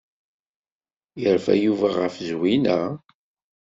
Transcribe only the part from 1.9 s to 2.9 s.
ɣef Zwina?